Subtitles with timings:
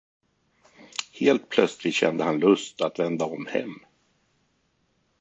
[1.19, 3.71] Helt plötsligt kände han lust att vända om hem.